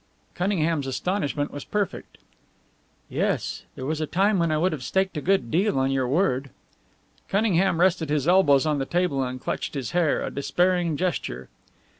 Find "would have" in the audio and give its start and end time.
4.57-4.81